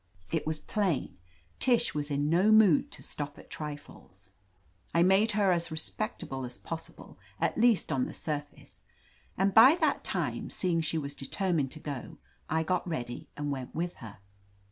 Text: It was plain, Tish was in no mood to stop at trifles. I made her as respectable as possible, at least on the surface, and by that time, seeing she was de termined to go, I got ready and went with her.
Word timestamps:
It 0.31 0.47
was 0.47 0.57
plain, 0.57 1.19
Tish 1.59 1.93
was 1.93 2.09
in 2.09 2.27
no 2.27 2.51
mood 2.51 2.89
to 2.89 3.03
stop 3.03 3.37
at 3.37 3.51
trifles. 3.51 4.31
I 4.95 5.03
made 5.03 5.33
her 5.33 5.51
as 5.51 5.69
respectable 5.69 6.43
as 6.43 6.57
possible, 6.57 7.19
at 7.39 7.55
least 7.55 7.91
on 7.91 8.07
the 8.07 8.11
surface, 8.13 8.83
and 9.37 9.53
by 9.53 9.75
that 9.75 10.03
time, 10.03 10.49
seeing 10.49 10.81
she 10.81 10.97
was 10.97 11.13
de 11.13 11.27
termined 11.27 11.69
to 11.69 11.79
go, 11.79 12.17
I 12.49 12.63
got 12.63 12.87
ready 12.89 13.29
and 13.37 13.51
went 13.51 13.75
with 13.75 13.93
her. 13.97 14.17